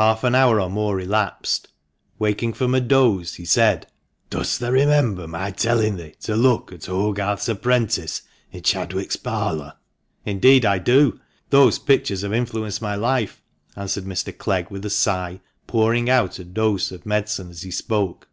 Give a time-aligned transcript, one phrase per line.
[0.00, 1.68] Half an hour or more elapsed.
[2.18, 3.86] Waking from a doze, he said
[4.30, 9.74] —"Dost thou remember my telling thee to look at' Hogarth's Apprentice' in Chadwick's parlour?"
[10.24, 10.60] THE MANCHESTER MAN.
[10.60, 11.20] 383" Indeed, I do!
[11.50, 13.42] Those pictures have influenced my life,"
[13.76, 18.28] answered Mr, Clegg with a sigh, pouring out a dose of medicine as he spoke.